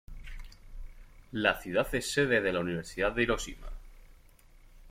[1.31, 3.67] La ciudad es sede de la Universidad de Hiroshima.